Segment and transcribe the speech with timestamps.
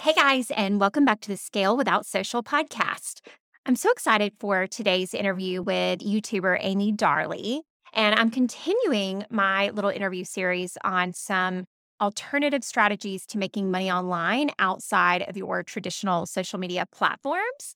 [0.00, 3.20] Hey guys, and welcome back to the Scale Without Social podcast.
[3.66, 7.62] I'm so excited for today's interview with YouTuber Amy Darley.
[7.92, 11.64] And I'm continuing my little interview series on some
[12.00, 17.74] alternative strategies to making money online outside of your traditional social media platforms.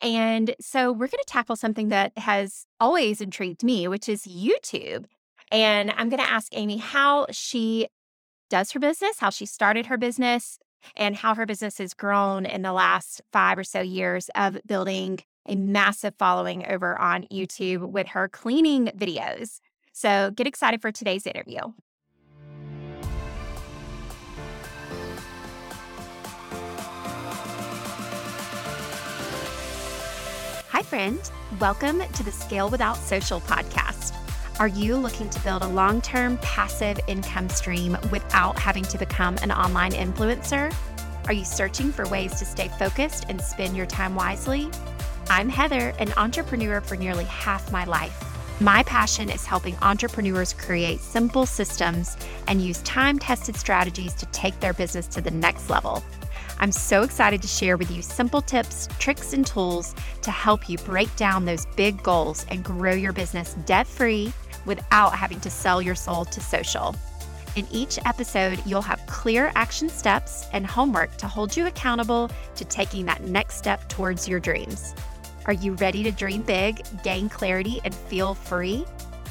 [0.00, 5.06] And so we're going to tackle something that has always intrigued me, which is YouTube.
[5.50, 7.88] And I'm going to ask Amy how she
[8.48, 10.60] does her business, how she started her business,
[10.96, 15.20] and how her business has grown in the last five or so years of building
[15.46, 19.60] a massive following over on YouTube with her cleaning videos.
[19.92, 21.60] So get excited for today's interview.
[30.68, 31.20] Hi, friend.
[31.60, 34.23] Welcome to the Scale Without Social podcast.
[34.60, 39.36] Are you looking to build a long term passive income stream without having to become
[39.42, 40.72] an online influencer?
[41.26, 44.70] Are you searching for ways to stay focused and spend your time wisely?
[45.28, 48.16] I'm Heather, an entrepreneur for nearly half my life.
[48.60, 54.60] My passion is helping entrepreneurs create simple systems and use time tested strategies to take
[54.60, 56.04] their business to the next level.
[56.60, 60.78] I'm so excited to share with you simple tips, tricks, and tools to help you
[60.78, 64.32] break down those big goals and grow your business debt free
[64.64, 66.94] without having to sell your soul to social.
[67.56, 72.64] In each episode, you'll have clear action steps and homework to hold you accountable to
[72.64, 74.94] taking that next step towards your dreams.
[75.46, 78.84] Are you ready to dream big, gain clarity, and feel free?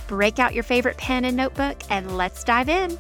[0.08, 2.98] Break out your favorite pen and notebook and let's dive in.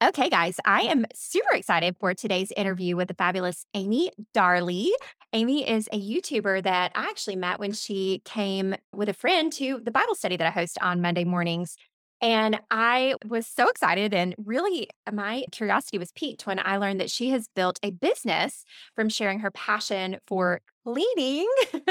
[0.00, 4.92] Okay, guys, I am super excited for today's interview with the fabulous Amy Darley.
[5.32, 9.80] Amy is a YouTuber that I actually met when she came with a friend to
[9.82, 11.76] the Bible study that I host on Monday mornings.
[12.20, 17.10] And I was so excited, and really, my curiosity was piqued when I learned that
[17.10, 21.48] she has built a business from sharing her passion for cleaning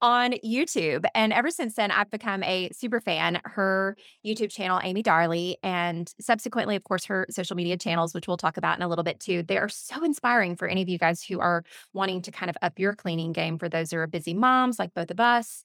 [0.00, 1.04] on YouTube.
[1.14, 3.40] And ever since then, I've become a super fan.
[3.44, 8.36] Her YouTube channel, Amy Darley, and subsequently, of course, her social media channels, which we'll
[8.36, 9.42] talk about in a little bit too.
[9.42, 12.56] They are so inspiring for any of you guys who are wanting to kind of
[12.62, 15.62] up your cleaning game for those who are busy moms like both of us.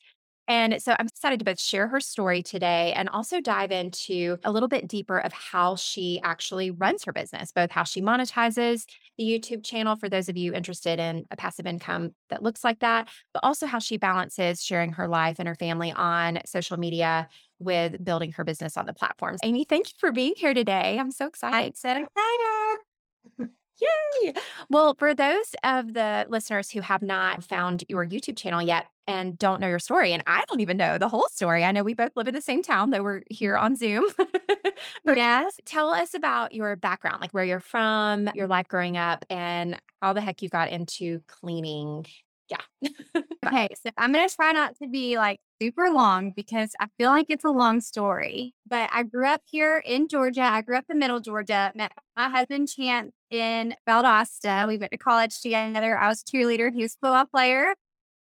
[0.48, 4.52] And so I'm excited to both share her story today and also dive into a
[4.52, 8.84] little bit deeper of how she actually runs her business, both how she monetizes
[9.18, 12.80] the YouTube channel for those of you interested in a passive income that looks like
[12.80, 17.28] that, but also how she balances sharing her life and her family on social media
[17.60, 19.40] with building her business on the platforms.
[19.44, 20.98] Amy, thank you for being here today.
[21.00, 21.56] I'm so excited.
[21.56, 23.54] I'm so excited.
[23.82, 24.34] Yay!
[24.70, 29.38] Well, for those of the listeners who have not found your YouTube channel yet and
[29.38, 31.64] don't know your story, and I don't even know the whole story.
[31.64, 34.06] I know we both live in the same town, though we're here on Zoom.
[35.06, 39.80] yes, tell us about your background, like where you're from, your life growing up, and
[40.02, 42.06] how the heck you got into cleaning.
[42.50, 42.92] Yeah.
[43.46, 47.10] okay, so I'm going to try not to be like super long because I feel
[47.10, 48.54] like it's a long story.
[48.68, 50.44] But I grew up here in Georgia.
[50.44, 51.72] I grew up in Middle Georgia.
[51.76, 54.68] Met my husband Chance in Valdosta.
[54.68, 55.98] We went to college together.
[55.98, 56.72] I was cheerleader.
[56.74, 57.74] He was football player.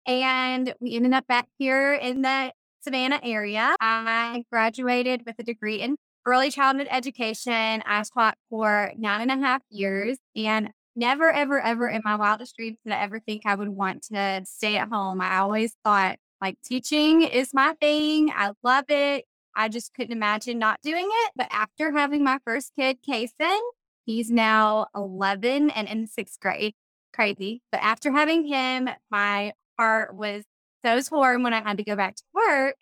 [0.07, 2.51] And we ended up back here in the
[2.81, 3.75] Savannah area.
[3.81, 7.83] I graduated with a degree in early childhood education.
[7.85, 12.55] I taught for nine and a half years and never, ever, ever in my wildest
[12.55, 15.21] dreams did I ever think I would want to stay at home.
[15.21, 18.31] I always thought like teaching is my thing.
[18.35, 19.25] I love it.
[19.55, 21.31] I just couldn't imagine not doing it.
[21.35, 23.59] But after having my first kid, Kason,
[24.05, 26.73] he's now 11 and in sixth grade.
[27.13, 27.61] Crazy.
[27.71, 30.43] But after having him, my heart was
[30.83, 32.75] so torn when I had to go back to work.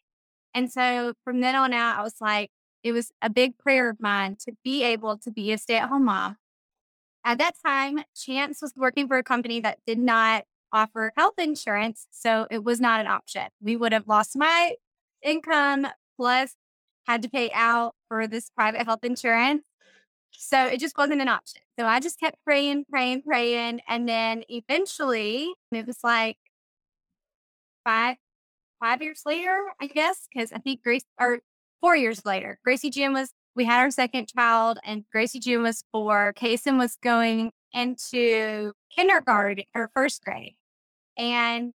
[0.53, 2.49] And so from then on out, I was like,
[2.83, 5.89] it was a big prayer of mine to be able to be a stay at
[5.89, 6.37] home mom.
[7.25, 12.07] At that time, Chance was working for a company that did not offer health insurance.
[12.11, 13.47] So it was not an option.
[13.61, 14.73] We would have lost my
[15.21, 16.55] income plus
[17.07, 19.63] had to pay out for this private health insurance.
[20.37, 21.61] So it just wasn't an option.
[21.79, 23.81] So I just kept praying, praying, praying.
[23.87, 26.37] And then eventually it was like
[27.83, 28.17] five,
[28.79, 31.39] five years later, I guess, because I think Grace, or
[31.81, 35.83] four years later, Gracie Jim was, we had our second child and Gracie Jim was
[35.91, 36.33] four.
[36.35, 40.55] Kason was going into kindergarten or first grade.
[41.17, 41.73] And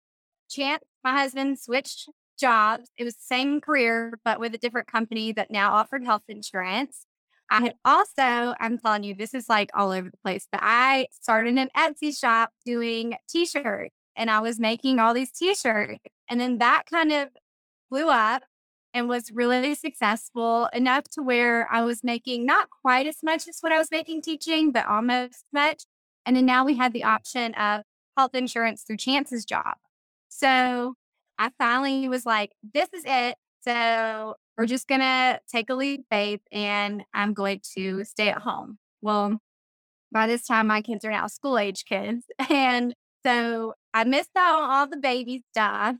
[0.50, 2.10] Chance, my husband, switched
[2.40, 2.90] jobs.
[2.98, 7.06] It was the same career, but with a different company that now offered health insurance.
[7.54, 11.08] I had also, I'm telling you, this is like all over the place, but I
[11.12, 16.00] started an Etsy shop doing t shirts and I was making all these t shirts.
[16.30, 17.30] And then that kind of
[17.92, 18.44] blew up.
[18.94, 23.58] and was really successful enough to where I was making not quite as much as
[23.62, 25.84] what I was making teaching, but almost much.
[26.26, 27.82] And then now we had the option of
[28.18, 29.76] health insurance through Chance's job.
[30.30, 30.96] So
[31.40, 33.36] I finally was like, this is it.
[33.64, 38.42] So we're just going to take a leap faith and I'm going to stay at
[38.42, 38.78] home.
[39.02, 39.40] Well,
[40.12, 42.26] by this time, my kids are now school age kids.
[42.50, 42.94] And
[43.26, 45.96] so I missed out on all the baby stuff.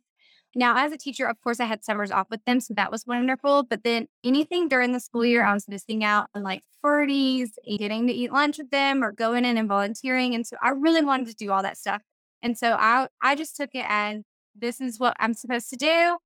[0.56, 2.60] Now, as a teacher, of course, I had summers off with them.
[2.60, 3.64] So that was wonderful.
[3.64, 8.08] But then anything during the school year, I was missing out on like 40s, getting
[8.08, 10.36] to eat lunch with them or going in and volunteering.
[10.36, 12.02] And so I really wanted to do all that stuff.
[12.44, 14.22] And so I, I just took it as
[14.56, 16.18] this is what I'm supposed to do.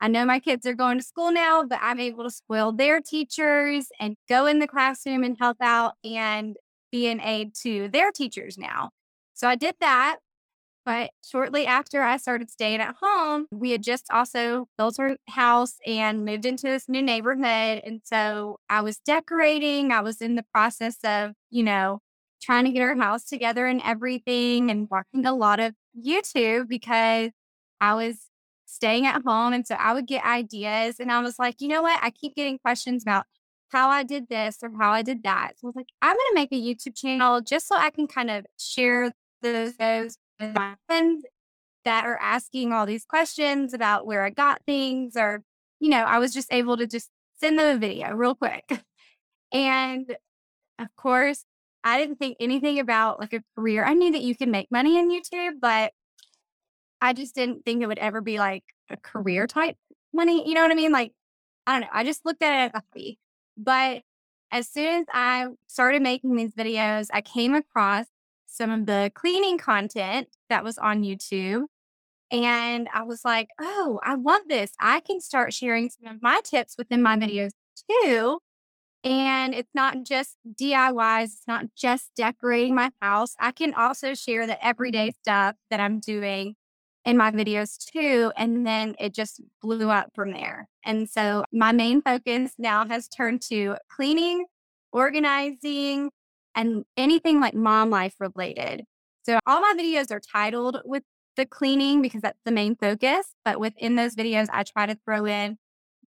[0.00, 3.00] I know my kids are going to school now, but I'm able to spoil their
[3.00, 6.56] teachers and go in the classroom and help out and
[6.92, 8.90] be an aid to their teachers now.
[9.34, 10.18] So I did that.
[10.84, 15.78] But shortly after I started staying at home, we had just also built our house
[15.84, 17.82] and moved into this new neighborhood.
[17.84, 19.90] And so I was decorating.
[19.90, 21.98] I was in the process of, you know,
[22.40, 27.32] trying to get our house together and everything and watching a lot of YouTube because
[27.80, 28.28] I was
[28.66, 29.52] staying at home.
[29.52, 31.98] And so I would get ideas and I was like, you know what?
[32.02, 33.24] I keep getting questions about
[33.70, 35.52] how I did this or how I did that.
[35.56, 38.06] So I was like, I'm going to make a YouTube channel just so I can
[38.06, 39.74] kind of share those
[40.38, 41.24] with my friends
[41.84, 45.42] that are asking all these questions about where I got things, or,
[45.78, 48.64] you know, I was just able to just send them a video real quick.
[49.52, 50.16] And
[50.78, 51.44] of course,
[51.84, 53.84] I didn't think anything about like a career.
[53.84, 55.92] I knew that you can make money in YouTube, but
[57.00, 59.76] I just didn't think it would ever be like a career type
[60.12, 60.48] money.
[60.48, 60.92] You know what I mean?
[60.92, 61.12] Like,
[61.66, 61.88] I don't know.
[61.92, 63.18] I just looked at it as a hobby.
[63.56, 64.02] But
[64.50, 68.06] as soon as I started making these videos, I came across
[68.46, 71.64] some of the cleaning content that was on YouTube.
[72.30, 74.72] And I was like, oh, I love this.
[74.80, 77.50] I can start sharing some of my tips within my videos
[77.90, 78.40] too.
[79.04, 83.36] And it's not just DIYs, it's not just decorating my house.
[83.38, 86.56] I can also share the everyday stuff that I'm doing
[87.06, 88.32] in my videos too.
[88.36, 90.68] And then it just blew up from there.
[90.84, 94.44] And so my main focus now has turned to cleaning,
[94.92, 96.10] organizing,
[96.54, 98.82] and anything like mom life related.
[99.22, 101.04] So all my videos are titled with
[101.36, 103.34] the cleaning because that's the main focus.
[103.44, 105.58] But within those videos, I try to throw in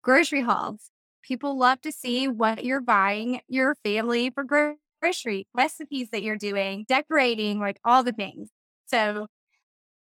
[0.01, 0.91] grocery hauls.
[1.23, 6.85] People love to see what you're buying your family for grocery recipes that you're doing,
[6.87, 8.49] decorating, like all the things.
[8.85, 9.27] So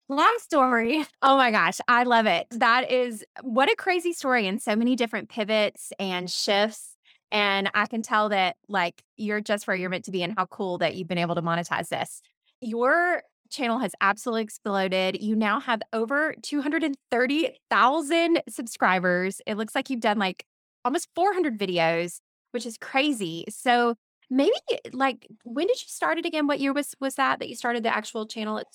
[0.08, 1.04] long story.
[1.22, 2.46] Oh my gosh, I love it.
[2.50, 6.94] That is what a crazy story and so many different pivots and shifts
[7.34, 10.46] and I can tell that like you're just where you're meant to be and how
[10.46, 12.22] cool that you've been able to monetize this.
[12.60, 15.20] Your channel has absolutely exploded.
[15.20, 19.40] You now have over 230,000 subscribers.
[19.46, 20.46] It looks like you've done like
[20.84, 22.20] almost 400 videos,
[22.52, 23.44] which is crazy.
[23.48, 23.96] So
[24.30, 24.54] maybe
[24.92, 26.46] like when did you start it again?
[26.46, 28.58] What year was was that that you started the actual channel?
[28.58, 28.66] At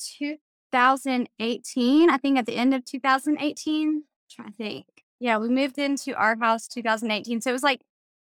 [0.72, 4.04] 2018, I think at the end of 2018.
[4.30, 4.86] trying to think.
[5.20, 7.42] Yeah, we moved into our house 2018.
[7.42, 7.82] So it was like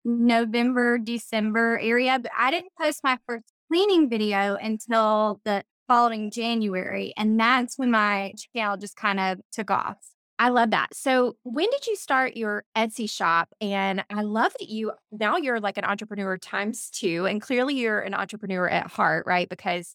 [0.05, 7.13] November, December area, but I didn't post my first cleaning video until the following January.
[7.17, 9.97] And that's when my channel just kind of took off.
[10.39, 10.95] I love that.
[10.95, 13.51] So, when did you start your Etsy shop?
[13.61, 17.27] And I love that you now you're like an entrepreneur times two.
[17.27, 19.49] And clearly, you're an entrepreneur at heart, right?
[19.49, 19.95] Because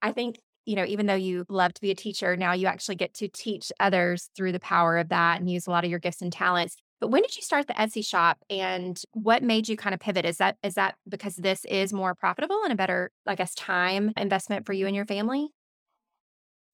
[0.00, 2.96] I think, you know, even though you love to be a teacher, now you actually
[2.96, 5.98] get to teach others through the power of that and use a lot of your
[5.98, 6.76] gifts and talents.
[7.00, 10.26] But when did you start the Etsy shop and what made you kind of pivot?
[10.26, 14.12] Is that is that because this is more profitable and a better, I guess, time
[14.14, 15.48] investment for you and your family?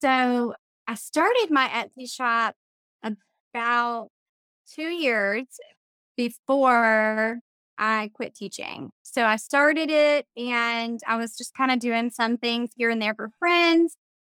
[0.01, 0.55] So
[0.89, 2.57] I started my Etsy shop
[3.05, 4.09] about
[4.75, 5.45] two years
[6.17, 7.39] before
[7.79, 8.91] I quit teaching.
[9.03, 13.01] So I started it and I was just kind of doing some things here and
[13.01, 13.97] there for friends.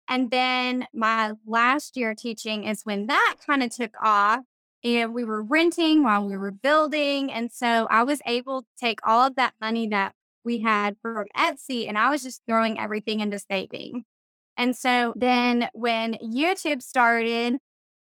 [0.07, 4.41] And then my last year teaching is when that kind of took off
[4.83, 7.31] and we were renting while we were building.
[7.31, 10.13] And so I was able to take all of that money that
[10.43, 14.05] we had from Etsy and I was just throwing everything into saving.
[14.57, 17.57] And so then when YouTube started,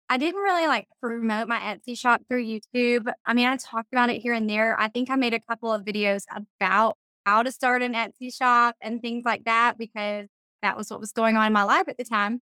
[0.10, 3.12] I didn't really like promote my Etsy shop through YouTube.
[3.26, 4.80] I mean, I talked about it here and there.
[4.80, 6.24] I think I made a couple of videos
[6.60, 10.28] about how to start an Etsy shop and things like that because
[10.62, 12.42] that was what was going on in my life at the time.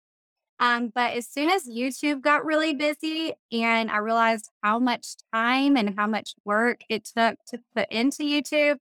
[0.59, 5.75] Um, but as soon as YouTube got really busy and I realized how much time
[5.75, 8.77] and how much work it took to put into YouTube,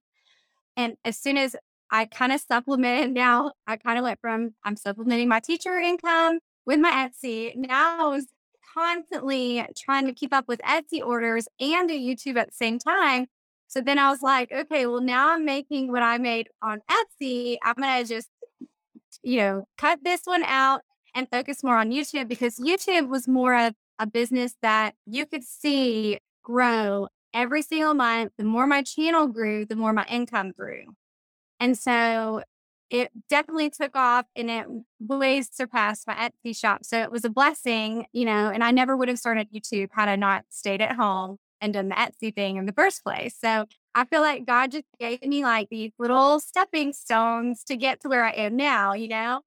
[0.77, 1.57] and as soon as
[1.91, 6.39] I kind of supplemented now, I kind of went from I'm supplementing my teacher income
[6.67, 7.57] with my Etsy.
[7.57, 8.27] Now I was
[8.75, 13.27] constantly trying to keep up with Etsy orders and do YouTube at the same time.
[13.69, 17.57] So then I was like, okay, well, now I'm making what I made on Etsy.
[17.63, 18.29] I'm going to just,
[19.23, 20.83] you know, cut this one out
[21.15, 25.45] and focus more on YouTube because YouTube was more of a business that you could
[25.45, 28.33] see grow every single month.
[28.39, 30.85] The more my channel grew, the more my income grew.
[31.61, 32.43] And so
[32.95, 34.67] it definitely took off and it
[35.01, 36.85] way surpassed my Etsy shop.
[36.85, 40.09] So it was a blessing, you know, and I never would have started YouTube had
[40.09, 43.37] I not stayed at home and done the Etsy thing in the first place.
[43.37, 48.01] So I feel like God just gave me like these little stepping stones to get
[48.03, 49.41] to where I am now, you know?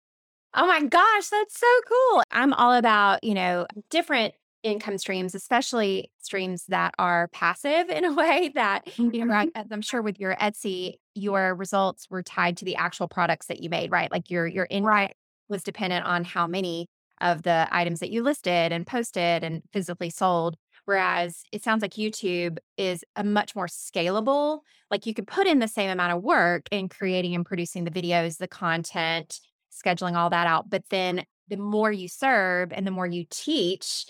[0.53, 2.23] Oh my gosh, that's so cool.
[2.31, 8.13] I'm all about, you know, different income streams, especially streams that are passive in a
[8.15, 9.51] way that, you know, Mhm.
[9.55, 13.61] as I'm sure with your Etsy, your results were tied to the actual products that
[13.61, 14.11] you made, right?
[14.11, 15.15] Like your your income Right.
[15.49, 16.87] was dependent on how many
[17.21, 20.55] of the items that you listed and posted and physically sold.
[20.85, 24.61] Whereas it sounds like YouTube is a much more scalable,
[24.91, 27.91] like you could put in the same amount of work in creating and producing the
[27.91, 29.39] videos, the content,
[29.71, 30.69] scheduling all that out.
[30.69, 34.05] But then the more you serve and the more you teach,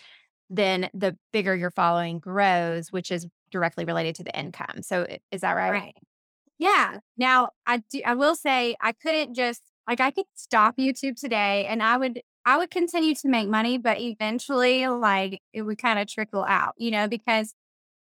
[0.49, 4.81] then the bigger your following grows, which is directly related to the income.
[4.81, 5.71] So is that right?
[5.71, 5.95] Right.
[6.57, 6.99] Yeah.
[7.17, 11.65] Now I do I will say I couldn't just like I could stop YouTube today
[11.65, 15.99] and I would I would continue to make money, but eventually like it would kind
[15.99, 17.53] of trickle out, you know, because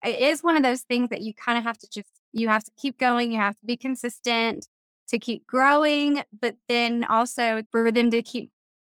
[0.04, 2.64] it is one of those things that you kind of have to just you have
[2.64, 4.68] to keep going, you have to be consistent
[5.10, 8.50] to keep growing, but then also for them to keep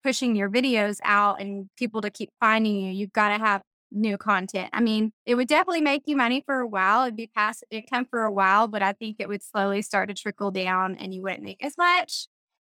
[0.04, 4.18] pushing your videos out and people to keep finding you, you've got to have new
[4.18, 4.70] content.
[4.74, 7.04] I mean, it would definitely make you money for a while.
[7.04, 10.16] It'd be passive income for a while, but I think it would slowly start to
[10.16, 12.28] trickle down and you wouldn't make as much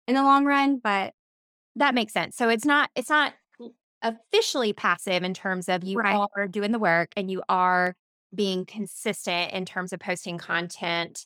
[0.08, 0.78] in the long run.
[0.82, 1.14] But
[1.76, 2.36] That makes sense.
[2.36, 3.34] So it's not it's not
[4.02, 6.16] officially passive in terms of you Right.
[6.36, 7.94] are doing the work and you are
[8.34, 11.24] being consistent in terms of posting content,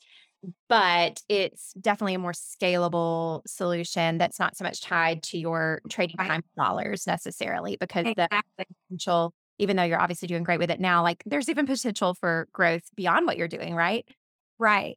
[0.68, 6.16] but it's definitely a more scalable solution that's not so much tied to your trading
[6.16, 8.28] time dollars necessarily because the
[8.88, 12.48] potential, even though you're obviously doing great with it now, like there's even potential for
[12.52, 14.06] growth beyond what you're doing, right?
[14.58, 14.96] Right.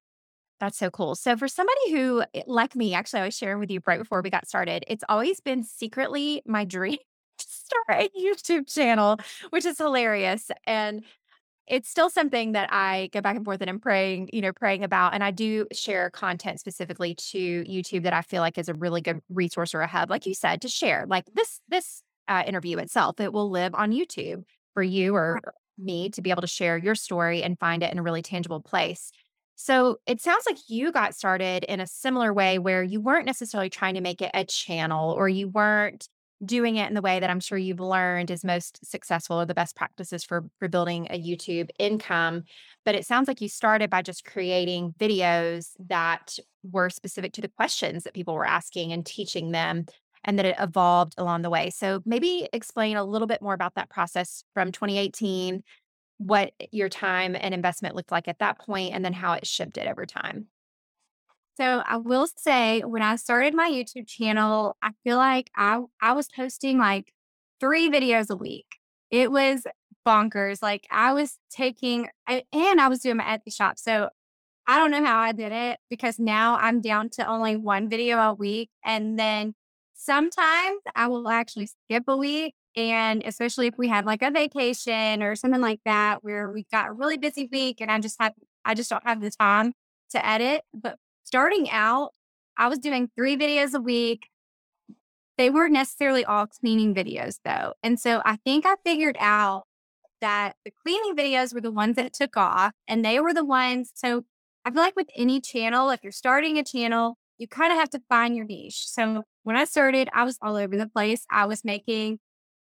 [0.60, 1.16] That's so cool.
[1.16, 4.22] So for somebody who, eh, like me, actually, I was sharing with you right before
[4.22, 6.98] we got started, it's always been secretly my dream
[7.38, 9.18] to start a YouTube channel,
[9.52, 10.52] which is hilarious.
[10.66, 11.04] And
[11.70, 14.84] it's still something that I go back and forth and I'm praying, you know, praying
[14.84, 15.14] about.
[15.14, 19.02] And I do share content specifically to YouTube that I feel like is a really
[19.02, 21.06] good resource or a hub, like you said, to share.
[21.08, 25.40] Like this, this uh, interview itself, it will live on YouTube for you or
[25.78, 28.62] me to be able to share your story and find it in a really tangible
[28.62, 29.12] place.
[29.56, 33.70] So it sounds like you got started in a similar way where you weren't necessarily
[33.70, 36.08] trying to make it a channel or you weren't
[36.44, 39.54] doing it in the way that I'm sure you've learned is most successful or the
[39.54, 42.44] best practices for for building a YouTube income.
[42.86, 47.50] But it sounds like you started by just creating videos that were specific to the
[47.50, 49.86] questions that people were asking and teaching them
[50.24, 51.70] and that it evolved along the way.
[51.70, 55.64] So maybe explain a little bit more about that process from 2018
[56.18, 59.88] what your time and investment looked like at that point and then how it shifted
[59.88, 60.48] over time.
[61.60, 66.14] So I will say when I started my YouTube channel, I feel like I I
[66.14, 67.14] was posting like
[67.60, 68.78] 3 videos a week.
[69.12, 69.64] It was
[70.08, 70.62] bonkers.
[70.62, 73.78] Like I was taking I, and I was doing my Etsy shop.
[73.78, 74.10] So
[74.68, 78.20] I don't know how I did it because now I'm down to only one video
[78.20, 79.56] a week and then
[79.96, 85.22] sometimes I will actually skip a week and especially if we have like a vacation
[85.24, 88.34] or something like that where we got a really busy week and I just have
[88.64, 89.74] I just don't have the time
[90.12, 90.62] to edit.
[90.74, 90.98] But
[91.30, 92.10] starting out,
[92.58, 94.30] I was doing three videos a week.
[95.38, 97.74] They weren't necessarily all cleaning videos though.
[97.84, 99.66] And so I think I figured out
[100.22, 103.92] that the cleaning videos were the ones that took off and they were the ones.
[103.94, 104.24] So
[104.66, 107.92] I feel like with any channel, if you're starting a channel, you kind of have
[107.92, 108.88] to find your niche.
[108.88, 111.28] So when I started, I was all over the place.
[111.30, 112.18] I was making,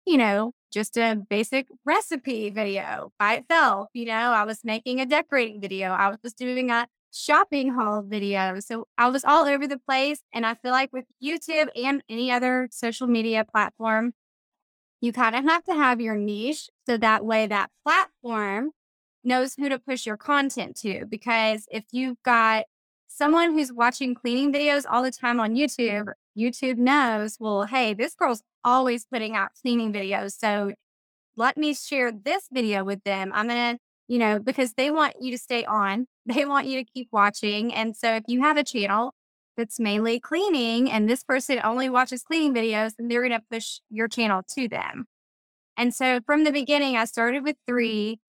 [0.06, 3.88] you know, just a basic recipe video by itself.
[3.94, 5.88] You know, I was making a decorating video.
[5.88, 8.60] I was just doing a shopping haul video.
[8.60, 10.20] So I was all over the place.
[10.32, 14.12] And I feel like with YouTube and any other social media platform,
[15.00, 18.70] you kind of have to have your niche so that way that platform
[19.24, 21.04] knows who to push your content to.
[21.06, 22.64] Because if you've got
[23.06, 28.14] someone who's watching cleaning videos all the time on YouTube, YouTube knows, well, hey, this
[28.14, 30.32] girl's always putting out cleaning videos.
[30.38, 30.72] So
[31.36, 33.30] let me share this video with them.
[33.34, 36.82] I'm going to, you know, because they want you to stay on, they want you
[36.82, 37.72] to keep watching.
[37.72, 39.14] And so if you have a channel
[39.56, 43.80] that's mainly cleaning and this person only watches cleaning videos, then they're going to push
[43.90, 45.06] your channel to them.
[45.76, 48.20] And so from the beginning, I started with three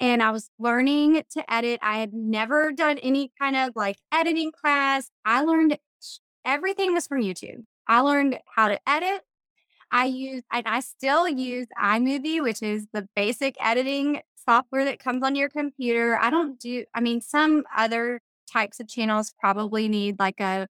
[0.00, 1.80] and I was learning to edit.
[1.82, 5.10] I had never done any kind of like editing class.
[5.24, 5.78] I learned
[6.44, 7.64] everything was from YouTube.
[7.86, 9.22] I learned how to edit.
[9.90, 15.22] I use, and I still use iMovie, which is the basic editing software that comes
[15.22, 16.16] on your computer.
[16.16, 18.20] I don't do, I mean, some other
[18.50, 20.68] types of channels probably need like a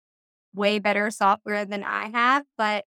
[0.55, 2.85] way better software than I have, but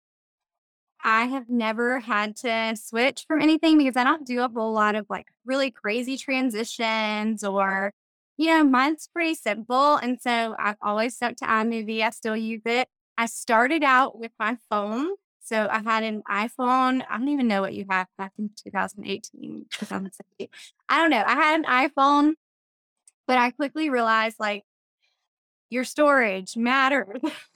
[1.03, 4.95] I have never had to switch from anything because I don't do a whole lot
[4.95, 7.93] of like really crazy transitions or,
[8.37, 9.95] you know, mine's pretty simple.
[9.95, 12.01] And so I've always stuck to iMovie.
[12.01, 12.89] I still use it.
[13.17, 15.11] I started out with my phone.
[15.49, 17.03] So I had an iPhone.
[17.09, 20.47] I don't even know what you have back in 2018, 2017.
[20.87, 21.23] I don't know.
[21.25, 22.33] I had an iPhone,
[23.25, 24.63] but I quickly realized like
[25.71, 27.19] your storage matters.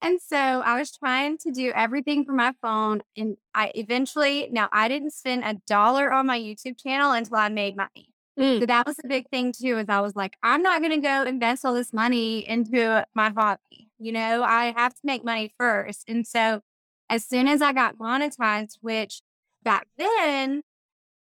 [0.00, 3.02] and so I was trying to do everything from my phone.
[3.16, 7.48] And I eventually, now I didn't spend a dollar on my YouTube channel until I
[7.48, 8.10] made money.
[8.38, 8.60] Mm.
[8.60, 11.04] So that was a big thing too, is I was like, I'm not going to
[11.04, 13.90] go invest all this money into my hobby.
[13.98, 16.04] You know, I have to make money first.
[16.06, 16.62] And so
[17.08, 19.22] as soon as I got monetized, which
[19.62, 20.62] back then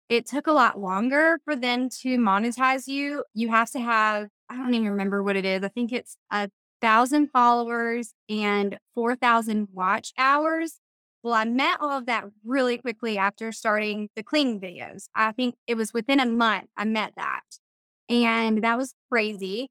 [0.09, 3.25] it took a lot longer for them to monetize you.
[3.35, 5.65] You have to have I don't even remember what it is.
[5.65, 6.51] I think it's a
[6.81, 10.81] thousand followers and 4,000 watch hours.
[11.23, 15.07] Well, I met all of that really quickly after starting the cleaning videos.
[15.15, 17.41] I think it was within a month I met that.
[18.11, 19.71] And that was crazy.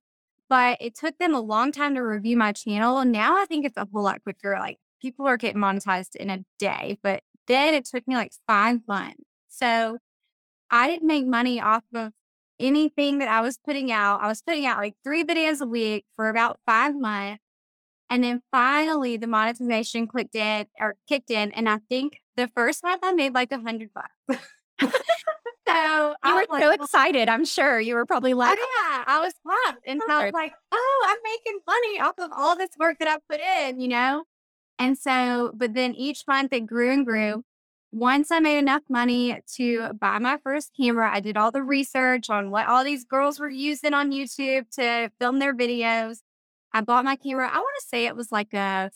[0.49, 3.05] But it took them a long time to review my channel.
[3.05, 4.57] Now I think it's a whole lot quicker.
[4.59, 8.79] Like people are getting monetized in a day, but then it took me like five
[8.87, 9.21] months.
[9.49, 9.97] So
[10.71, 12.13] I didn't make money off of
[12.59, 14.21] anything that I was putting out.
[14.21, 17.43] I was putting out like three videos a week for about five months.
[18.09, 21.51] And then finally the monetization clicked in or kicked in.
[21.51, 24.41] And I think the first month I made like a hundred bucks.
[25.67, 27.27] so you were like, so excited.
[27.27, 29.83] I'm sure you were probably oh, like, oh, yeah, I was pumped.
[29.85, 33.07] And so I was like, oh, I'm making money off of all this work that
[33.09, 34.23] I put in, you know?
[34.79, 37.43] And so, but then each month it grew and grew
[37.93, 42.27] once I made enough money to buy my first camera, I did all the research
[42.27, 46.17] on what all these girls were using on YouTube to film their videos.
[46.73, 47.47] I bought my camera.
[47.47, 48.89] I want to say it was like a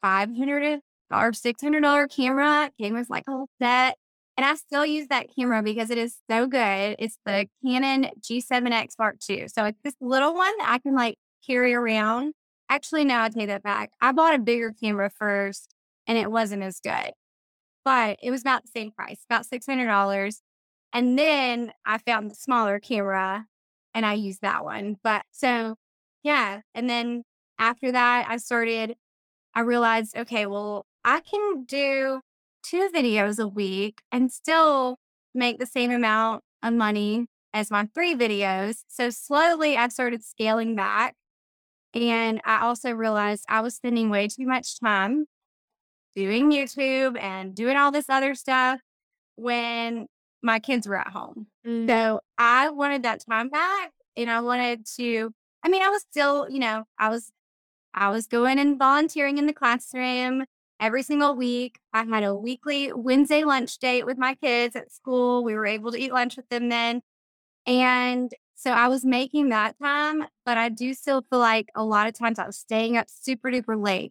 [0.00, 2.70] 500 or $600 camera.
[2.80, 3.98] Came with like a whole set.
[4.38, 6.96] And I still use that camera because it is so good.
[6.98, 9.48] It's the Canon G7X Mark II.
[9.48, 12.32] So it's this little one that I can like carry around.
[12.68, 13.92] Actually, no, I take that back.
[14.00, 15.74] I bought a bigger camera first
[16.06, 17.12] and it wasn't as good
[17.88, 20.42] but it was about the same price, about $600.
[20.92, 23.46] And then I found the smaller camera
[23.94, 24.96] and I used that one.
[25.02, 25.76] But so,
[26.22, 26.60] yeah.
[26.74, 27.22] And then
[27.58, 28.96] after that, I started,
[29.54, 32.20] I realized, okay, well, I can do
[32.62, 34.98] two videos a week and still
[35.34, 38.82] make the same amount of money as my three videos.
[38.86, 41.14] So slowly I started scaling back.
[41.94, 45.26] And I also realized I was spending way too much time
[46.14, 48.80] doing YouTube and doing all this other stuff
[49.36, 50.06] when
[50.42, 51.46] my kids were at home.
[51.66, 51.88] Mm.
[51.88, 56.48] So I wanted that time back and I wanted to, I mean, I was still,
[56.50, 57.30] you know, I was,
[57.94, 60.44] I was going and volunteering in the classroom
[60.80, 61.78] every single week.
[61.92, 65.42] I had a weekly Wednesday lunch date with my kids at school.
[65.42, 67.00] We were able to eat lunch with them then.
[67.66, 72.08] And so I was making that time, but I do still feel like a lot
[72.08, 74.10] of times I was staying up super duper late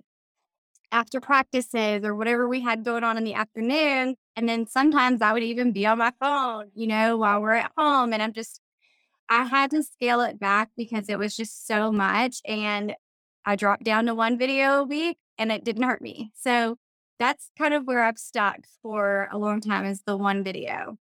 [0.90, 4.16] after practices or whatever we had going on in the afternoon.
[4.38, 7.74] And then sometimes I would even be on my phone, you know, while we're at
[7.78, 8.14] home.
[8.14, 8.62] And I'm just,
[9.28, 12.38] I had to scale it back because it was just so much.
[12.46, 12.96] And
[13.46, 16.32] I dropped down to one video a week and it didn't hurt me.
[16.34, 16.78] So
[17.20, 20.98] that's kind of where I've stuck for a long time is the one video.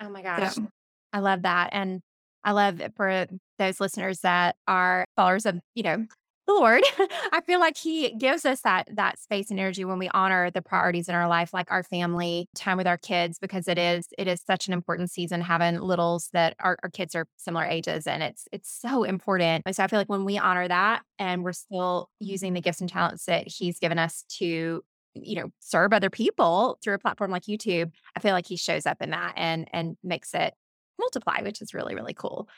[0.00, 0.54] Oh my gosh.
[0.54, 0.68] So.
[1.12, 1.70] I love that.
[1.72, 2.02] And
[2.44, 3.26] I love for
[3.58, 6.06] those listeners that are followers of, you know,
[6.46, 6.82] the Lord,
[7.32, 10.62] I feel like He gives us that that space and energy when we honor the
[10.62, 14.26] priorities in our life, like our family, time with our kids, because it is it
[14.26, 18.22] is such an important season having littles that our, our kids are similar ages, and
[18.22, 19.64] it's it's so important.
[19.72, 22.90] So I feel like when we honor that, and we're still using the gifts and
[22.90, 24.82] talents that He's given us to
[25.14, 28.84] you know serve other people through a platform like YouTube, I feel like He shows
[28.84, 30.54] up in that and and makes it
[30.98, 32.48] multiply, which is really really cool.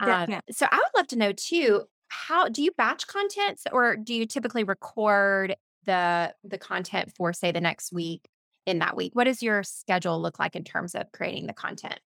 [0.00, 4.14] Um, so I would love to know too how do you batch contents or do
[4.14, 8.28] you typically record the the content for say the next week
[8.66, 9.14] in that week?
[9.14, 12.00] What does your schedule look like in terms of creating the content?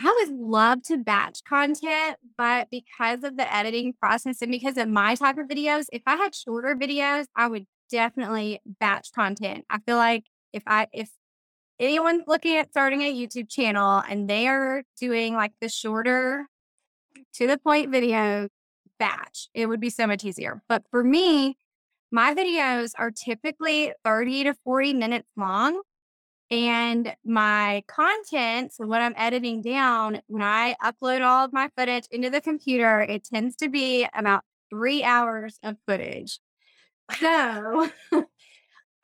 [0.00, 4.88] I would love to batch content, but because of the editing process and because of
[4.88, 9.64] my type of videos, if I had shorter videos, I would definitely batch content.
[9.68, 11.10] I feel like if I if
[11.80, 16.46] anyone looking at starting a YouTube channel and they are doing like the shorter
[17.34, 18.48] to the point video
[18.98, 20.62] batch, it would be so much easier.
[20.68, 21.56] But for me,
[22.10, 25.82] my videos are typically 30 to 40 minutes long.
[26.50, 32.06] And my content, so what I'm editing down, when I upload all of my footage
[32.10, 36.40] into the computer, it tends to be about three hours of footage.
[37.18, 37.90] So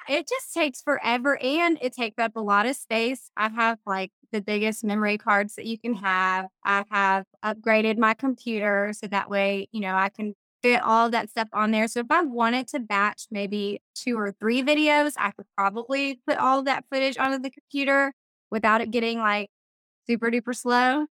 [0.09, 3.31] it just takes forever and it takes up a lot of space.
[3.37, 6.47] I have like the biggest memory cards that you can have.
[6.64, 11.31] I have upgraded my computer so that way, you know, I can fit all that
[11.31, 11.87] stuff on there.
[11.88, 16.38] So if I wanted to batch maybe two or three videos, I could probably put
[16.38, 18.12] all that footage onto the computer
[18.51, 19.51] without it getting like
[20.07, 21.07] super duper slow.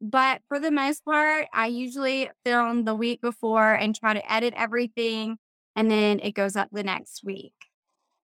[0.00, 4.54] But for the most part, I usually film the week before and try to edit
[4.56, 5.38] everything
[5.76, 7.54] and then it goes up the next week.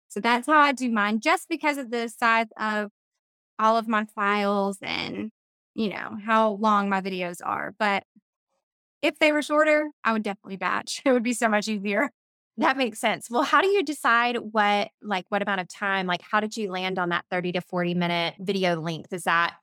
[0.09, 2.91] So that's how I do mine, just because of the size of
[3.59, 5.31] all of my files and,
[5.75, 7.75] you know, how long my videos are.
[7.79, 8.05] But
[9.03, 11.03] if they were shorter, I would definitely batch.
[11.07, 12.11] It would be so much easier.
[12.59, 13.29] That makes sense.
[13.31, 16.07] Well, how do you decide what, like, what amount of time?
[16.07, 19.13] Like, how did you land on that 30 to 40 minute video length?
[19.13, 19.55] Is that,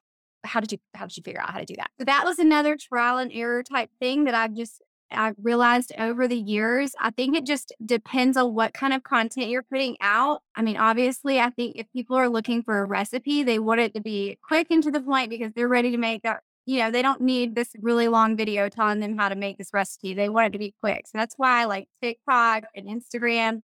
[0.43, 1.89] how did you, how did you figure out how to do that?
[1.97, 4.81] So that was another trial and error type thing that I've just
[5.13, 9.49] I realized over the years, I think it just depends on what kind of content
[9.49, 10.41] you're putting out.
[10.55, 13.93] I mean, obviously, I think if people are looking for a recipe, they want it
[13.95, 16.41] to be quick and to the point because they're ready to make that.
[16.65, 19.73] You know, they don't need this really long video telling them how to make this
[19.73, 20.13] recipe.
[20.13, 21.07] They want it to be quick.
[21.07, 23.61] So that's why like TikTok and Instagram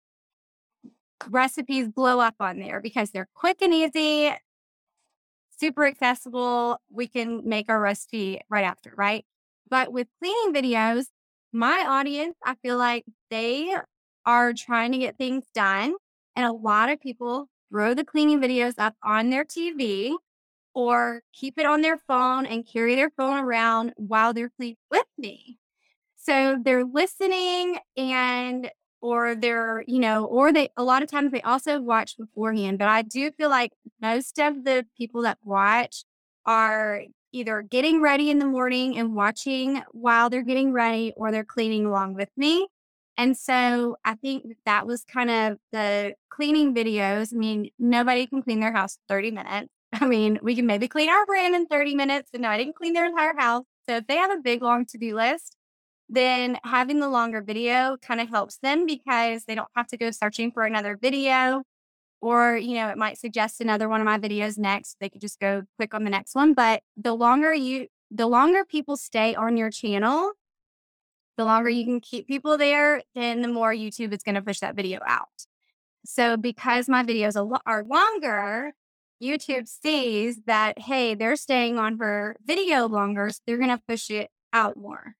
[1.28, 4.34] recipes blow up on there because they're quick and easy,
[5.58, 6.80] super accessible.
[6.90, 9.24] We can make our recipe right after, right?
[9.70, 11.06] But with cleaning videos,
[11.52, 13.74] my audience, I feel like they
[14.26, 15.94] are trying to get things done.
[16.36, 20.16] And a lot of people throw the cleaning videos up on their TV
[20.74, 25.06] or keep it on their phone and carry their phone around while they're cleaning with
[25.16, 25.58] me.
[26.16, 31.42] So they're listening and or they're, you know, or they a lot of times they
[31.42, 32.78] also watch beforehand.
[32.78, 36.04] But I do feel like most of the people that watch
[36.46, 41.44] are either getting ready in the morning and watching while they're getting ready or they're
[41.44, 42.68] cleaning along with me.
[43.16, 47.34] And so I think that was kind of the cleaning videos.
[47.34, 49.68] I mean, nobody can clean their house 30 minutes.
[49.92, 52.76] I mean, we can maybe clean our brand in 30 minutes, but no, I didn't
[52.76, 53.64] clean their entire house.
[53.88, 55.56] So if they have a big long to do list,
[56.08, 60.10] then having the longer video kind of helps them because they don't have to go
[60.10, 61.62] searching for another video
[62.20, 65.40] or you know it might suggest another one of my videos next they could just
[65.40, 69.56] go click on the next one but the longer you the longer people stay on
[69.56, 70.32] your channel
[71.36, 74.60] the longer you can keep people there then the more youtube is going to push
[74.60, 75.28] that video out.
[76.04, 78.72] So because my videos are longer
[79.22, 84.10] youtube sees that hey they're staying on for video longer so they're going to push
[84.10, 85.14] it out more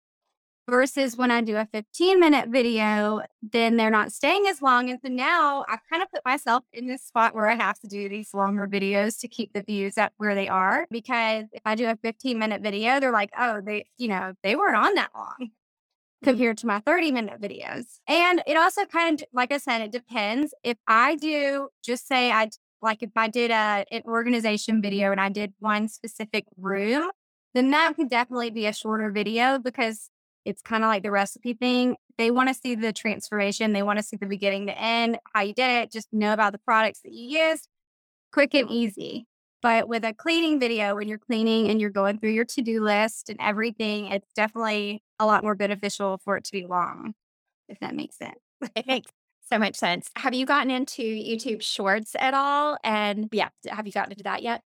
[0.69, 4.91] versus when I do a 15 minute video, then they're not staying as long.
[4.91, 7.87] And so now I've kind of put myself in this spot where I have to
[7.89, 10.87] do these longer videos to keep the views at where they are.
[10.91, 14.55] Because if I do a 15 minute video, they're like, oh, they, you know, they
[14.57, 16.25] weren't on that long mm-hmm.
[16.25, 17.99] compared to my 30 minute videos.
[18.07, 20.55] And it also kind of, like I said, it depends.
[20.63, 22.51] If I do, just say I,
[22.83, 27.11] like if I did a, an organization video and I did one specific room,
[27.55, 30.11] then that could definitely be a shorter video because
[30.45, 31.97] it's kind of like the recipe thing.
[32.17, 33.73] They want to see the transformation.
[33.73, 36.53] They want to see the beginning to end, how you did it, just know about
[36.53, 37.69] the products that you used,
[38.33, 39.27] quick and easy.
[39.61, 42.83] But with a cleaning video, when you're cleaning and you're going through your to do
[42.83, 47.15] list and everything, it's definitely a lot more beneficial for it to be long,
[47.69, 48.39] if that makes sense.
[48.77, 49.11] it makes
[49.49, 50.11] so much sense.
[50.17, 52.79] Have you gotten into YouTube Shorts at all?
[52.85, 54.63] And yeah, have you gotten into that yet?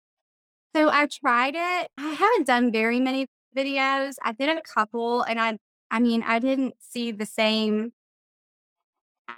[0.75, 1.89] So I've tried it.
[1.97, 4.15] I haven't done very many videos.
[4.23, 5.57] I did a couple and I
[5.89, 7.93] I mean, I didn't see the same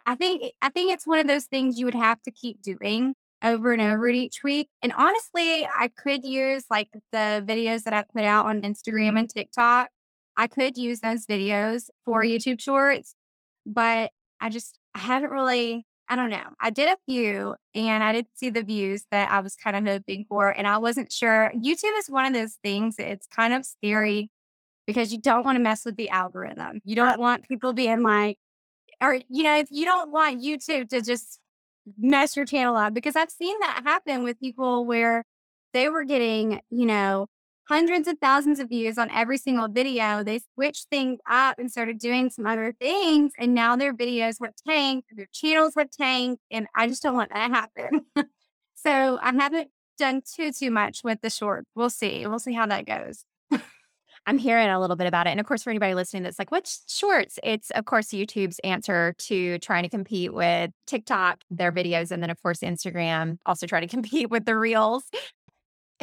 [0.05, 3.15] I think I think it's one of those things you would have to keep doing
[3.43, 4.69] over and over each week.
[4.81, 9.29] And honestly, I could use like the videos that I put out on Instagram and
[9.29, 9.89] TikTok.
[10.37, 13.15] I could use those videos for YouTube shorts,
[13.65, 16.43] but I just I haven't really I don't know.
[16.59, 19.85] I did a few and I didn't see the views that I was kind of
[19.85, 20.49] hoping for.
[20.49, 21.51] And I wasn't sure.
[21.55, 24.29] YouTube is one of those things, it's kind of scary
[24.85, 26.81] because you don't want to mess with the algorithm.
[26.83, 28.37] You uh don't want people being like,
[29.01, 31.39] or, you know, if you don't want YouTube to just
[31.97, 35.25] mess your channel up, because I've seen that happen with people where
[35.73, 37.27] they were getting, you know,
[37.67, 40.23] hundreds of thousands of views on every single video.
[40.23, 43.33] They switched things up and started doing some other things.
[43.37, 46.41] And now their videos were tanked, their channels were tanked.
[46.51, 48.01] And I just don't want that to happen.
[48.75, 51.65] so I haven't done too too much with the short.
[51.75, 52.25] We'll see.
[52.27, 53.25] We'll see how that goes.
[54.25, 55.31] I'm hearing a little bit about it.
[55.31, 57.39] And of course, for anybody listening that's like, what's shorts?
[57.43, 62.29] It's, of course, YouTube's answer to trying to compete with TikTok, their videos, and then,
[62.29, 65.03] of course, Instagram also try to compete with the reels.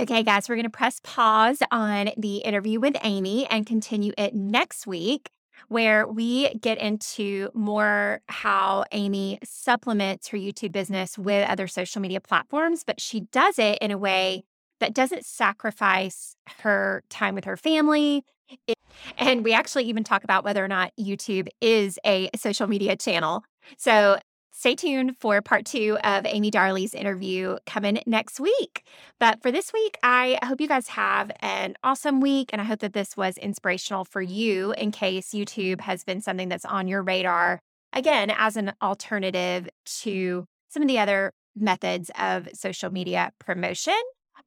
[0.01, 4.35] Okay, guys, we're going to press pause on the interview with Amy and continue it
[4.35, 5.29] next week,
[5.69, 12.19] where we get into more how Amy supplements her YouTube business with other social media
[12.19, 14.45] platforms, but she does it in a way
[14.79, 18.25] that doesn't sacrifice her time with her family.
[18.67, 18.79] It,
[19.19, 23.45] and we actually even talk about whether or not YouTube is a social media channel.
[23.77, 24.19] So
[24.61, 28.85] stay tuned for part two of Amy Darley's interview coming next week.
[29.19, 32.51] But for this week, I hope you guys have an awesome week.
[32.53, 36.51] And I hope that this was inspirational for you in case YouTube has been something
[36.51, 37.59] that's on your radar,
[37.95, 39.67] again, as an alternative
[40.03, 43.99] to some of the other methods of social media promotion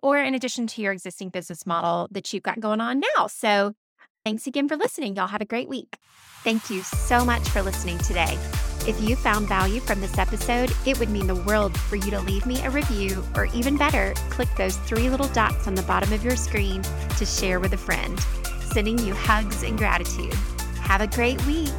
[0.04, 3.26] or in addition to your existing business model that you've got going on now.
[3.26, 3.74] So
[4.24, 5.16] thanks again for listening.
[5.16, 5.98] Y'all have a great week.
[6.44, 8.38] Thank you so much for listening today.
[8.86, 12.20] If you found value from this episode, it would mean the world for you to
[12.20, 16.12] leave me a review, or even better, click those three little dots on the bottom
[16.12, 16.82] of your screen
[17.18, 18.20] to share with a friend.
[18.74, 20.34] Sending you hugs and gratitude.
[20.82, 21.72] Have a great week.